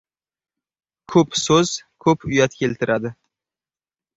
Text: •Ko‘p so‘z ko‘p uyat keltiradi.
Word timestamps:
•Ko‘p 1.13 1.37
so‘z 1.41 1.73
ko‘p 2.07 2.27
uyat 2.31 2.59
keltiradi. 2.63 3.13